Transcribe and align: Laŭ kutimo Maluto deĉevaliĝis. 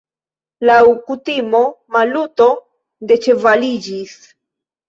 Laŭ 0.69 0.77
kutimo 1.09 1.61
Maluto 1.97 2.49
deĉevaliĝis. 3.13 4.19